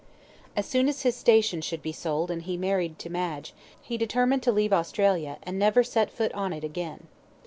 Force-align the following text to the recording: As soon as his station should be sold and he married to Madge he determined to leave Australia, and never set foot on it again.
As 0.55 0.65
soon 0.65 0.89
as 0.89 1.03
his 1.03 1.15
station 1.15 1.61
should 1.61 1.83
be 1.83 1.91
sold 1.91 2.31
and 2.31 2.41
he 2.41 2.57
married 2.57 2.97
to 2.97 3.09
Madge 3.11 3.53
he 3.79 3.97
determined 3.97 4.41
to 4.41 4.51
leave 4.51 4.73
Australia, 4.73 5.37
and 5.43 5.59
never 5.59 5.83
set 5.83 6.09
foot 6.09 6.33
on 6.33 6.53
it 6.53 6.63
again. 6.63 7.05